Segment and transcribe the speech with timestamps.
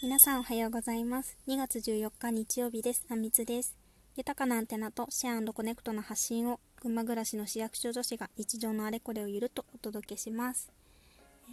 [0.00, 1.36] 皆さんおはようございます。
[1.48, 3.04] 2月14日日曜日です。
[3.10, 3.74] あみつです。
[4.16, 10.70] 豊かなアンテナとシェアコネクトの発信を群馬暮らしの市役所女子が日常のあれこれをゆるとお届けします。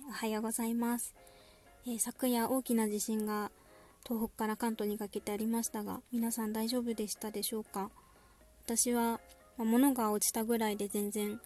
[0.08, 1.16] おはようございます、
[1.88, 3.50] えー、昨夜大きな地震が
[4.08, 7.90] 東北から関東にかけてありましたが皆さん大丈夫でしたでしょうか？
[8.68, 9.20] 私は、
[9.58, 11.42] まあ、物が落ちたぐらいで全然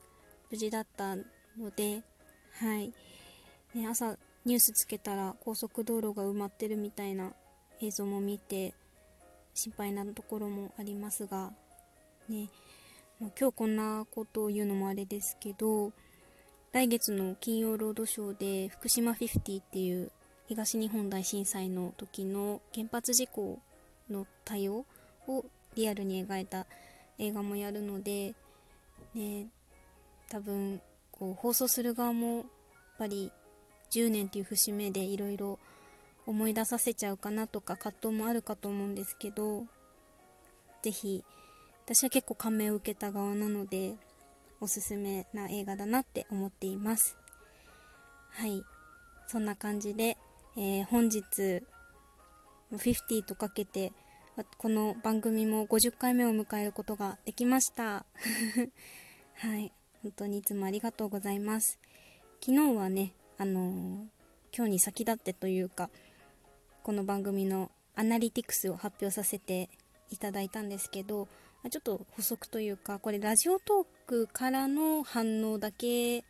[0.51, 1.23] 無事だったの
[1.73, 2.03] で
[2.59, 2.91] はい、
[3.73, 7.33] ね、朝ニュースつけたら高速道路が埋まってるみたいな
[7.81, 8.73] 映像も見て
[9.53, 11.51] 心配なところもありますが
[12.29, 12.49] ね。
[13.19, 15.91] 今日こんなことを言うのもあれですけど
[16.71, 20.09] 来月の金曜ロードショーで福島50っていう
[20.47, 23.59] 東日本大震災の時の原発事故
[24.09, 24.85] の対応
[25.27, 25.43] を
[25.75, 26.65] リアルに描いた
[27.17, 28.33] 映画もやるので、
[29.13, 29.47] ね、
[30.29, 30.79] 多分
[31.11, 32.45] こう放送する側もやっ
[32.99, 33.33] ぱり
[33.91, 35.59] 10年っていう節目でいろいろ
[36.25, 39.63] 思い出させちゃうかなとか葛藤もあるかと思うんですけど
[40.81, 41.23] 是非
[41.85, 43.95] 私は結構感銘を受けた側なので
[44.61, 47.17] おすすめな映画だなって思っています。
[48.31, 48.61] はい。
[49.27, 50.17] そんな感じで、
[50.57, 51.23] えー、本日
[52.73, 53.93] 50とかけて
[54.57, 58.05] この番組も50回目を迎えることができました。
[59.35, 59.71] はい。
[60.03, 61.79] 本当にいつもありがとうございます。
[62.41, 64.07] 昨日はねあの、
[64.55, 65.89] 今日に先立ってというか
[66.83, 69.69] この番組のアナリティクスを発表させて
[70.09, 71.27] いただいたんですけど
[71.69, 76.23] ちょっと補足というかこれラジオトークからの反応だけ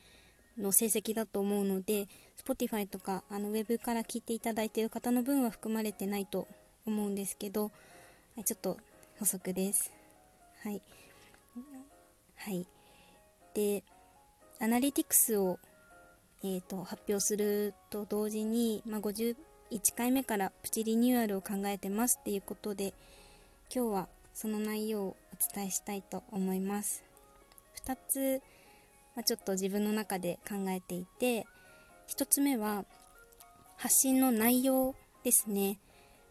[0.58, 2.08] の成績だと思うので
[2.46, 6.48] Spotify とかあのウェブから聞いていただいている方の分は含まれてないと
[6.86, 7.72] 思うんですけど
[8.44, 8.78] ちょっと
[9.20, 9.92] 補足です。
[10.64, 10.82] はい。
[12.36, 12.66] はい。
[13.54, 13.84] で
[14.60, 15.60] アナリティクスを
[16.42, 19.36] えーと、発表すると同時に、まあ、51
[19.96, 22.94] 回目からプチリニューアルを考えてますっていうことで
[23.74, 27.04] 今日はその内容をお伝えしたいと思います。
[27.86, 28.42] 2つ、
[29.16, 31.46] まあ、ちょっと自分の中で考えていて
[32.08, 32.86] 1つ目は
[33.76, 35.80] 発信の内容ですね、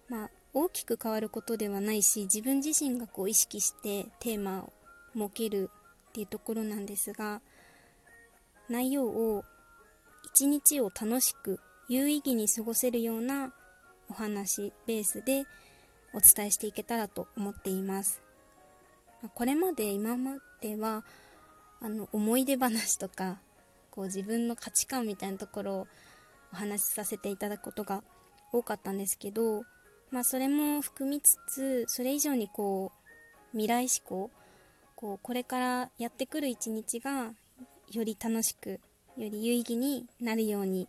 [0.09, 4.73] まあ、大きく変わることではないし自分自身がこう意識してテーマを
[5.15, 5.71] 設ける
[6.09, 7.41] っていうところなんですが
[8.69, 9.45] 内容を
[10.39, 13.53] 一日を楽しく有意義に過ごせるような
[14.09, 15.47] お話ベースで
[16.15, 18.23] お伝えしていけたらと思っています。
[19.35, 21.05] これまで今までは
[21.81, 23.41] あの思い出話とか
[23.91, 25.87] こう自分の価値観みたいなところを
[26.53, 28.05] お話しさせていただくことが
[28.53, 29.65] 多かったんですけど、
[30.13, 34.31] まあ、それも含みつつそれ以上にこう未来志向
[34.95, 37.33] こうこれからやってくる一日が
[37.91, 38.79] より楽しく
[39.19, 40.89] より有意義になるように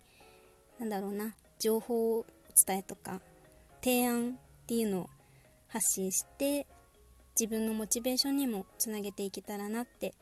[0.80, 2.26] なんだろうな情報を
[2.66, 3.22] 伝えとか
[3.84, 5.10] 提案っていうのを
[5.68, 6.68] 発信して
[7.40, 10.14] 自分のモチベーションにもつなげていけたらなって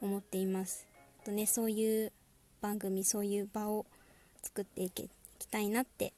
[0.00, 0.88] 思っています。
[1.24, 2.12] とねそういう
[2.60, 3.86] 番組そういう場を
[4.42, 5.08] 作っていき
[5.50, 6.12] たいなって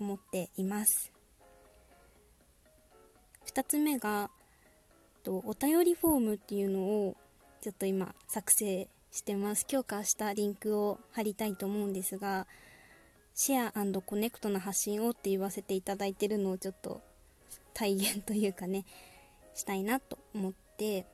[0.00, 1.12] 思っています。
[3.46, 4.30] 2つ目が
[5.22, 7.16] とお便りフォームっていうのを
[7.62, 9.64] ちょっと今作成してます。
[9.64, 12.48] 強化したリンクを貼りたいと思うんですが
[13.32, 17.00] シェアコネクトの発信をって言わせていただいてるのをちょっと
[17.74, 18.84] 体現というかね
[19.54, 21.06] したいなと思って、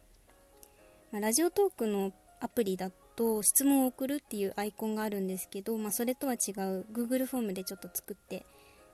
[1.12, 8.46] まあ、ラジオトークのアプリだと質問を送るっていうアイコンがあるんですけど、まあ、それとは違う Google フォームでちょっと作って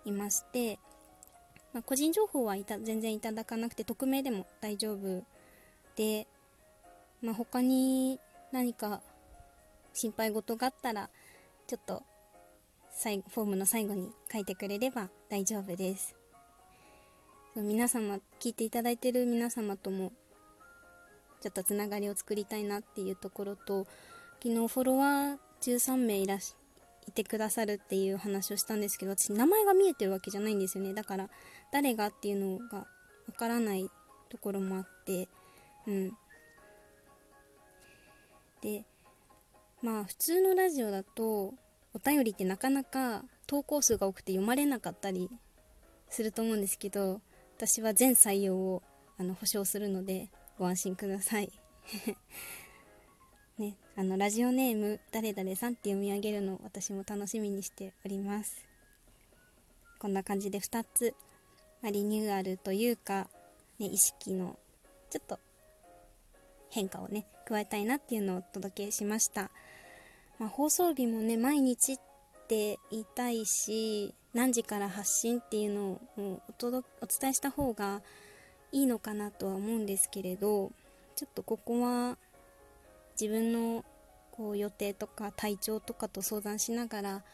[0.05, 0.81] いまして、
[1.73, 5.23] まあ、個人情報はいた全然いただかなくて匿名でも大丈夫
[5.97, 6.27] で、
[7.23, 8.19] まあ、他に
[8.53, 9.01] 何か
[9.93, 11.11] 心配事があったら
[11.67, 12.03] ちょっと
[12.91, 16.15] 最後フォームの最後に書いてくれれば大丈夫です。
[17.57, 20.13] 皆様聞いていただいてる皆様とも
[21.41, 23.87] ちょっとつながりを作りたいなっていうところと
[24.43, 26.55] 昨日フォロワー13名いらし
[27.09, 30.93] いてくださるっていう話をしたんですけど私名前が見えてるわけじゃないんですよね。
[30.93, 31.31] だから
[31.73, 32.87] 誰がっていうのがわ
[33.37, 33.89] からない
[34.29, 35.29] ところもあって
[35.87, 36.17] うん。
[38.67, 38.85] で
[39.81, 41.55] まあ普通のラジオだと
[41.95, 45.31] お便りってなかなか投稿数が多くて読まれなかったり
[46.11, 47.21] すると思うんですけど
[47.57, 48.83] 私は全採用を
[49.19, 50.29] あの保証するので
[50.59, 51.53] ご安心ください。
[53.57, 58.67] ね、あのラジオネーム誰々さんって読み上げるのを私も楽しみにしております。
[59.99, 61.15] こんな感じで2つ、
[61.81, 63.31] ま、リニューアルというか、
[63.79, 64.59] ね、意識の
[65.09, 65.39] ちょっと
[66.77, 69.51] 変化をね加えたいなっていうのをお届けしました、
[70.39, 71.97] まあ、放送日もね毎日っ
[72.49, 78.03] て言いたいし何時から発信っていうのをお届お伝えした方が
[78.73, 80.71] いいのかなとは思うんですけれど
[81.15, 82.19] ちょっとここは
[83.19, 83.83] 自分の
[84.31, 87.25] こう予定とか体調とかと相談しながら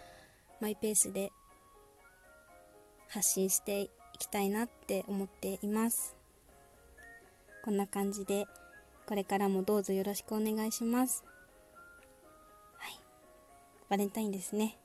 [0.61, 1.33] マイペースで
[3.09, 3.91] 発信してい
[4.21, 6.15] きたいなって思っています。
[7.65, 8.47] こんな感じで。
[9.07, 11.25] これからもどうぞよろしくお願いします。
[12.77, 13.01] はい。
[13.89, 14.79] バレンタインですね。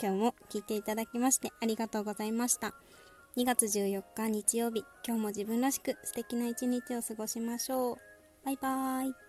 [0.00, 2.74] 今日も聞いていただきましてありがとうございました。
[3.36, 7.96] 2月14日日曜日今日も自分らしく素敵な一日を過ごしましょう。
[8.44, 9.27] バイバーイ。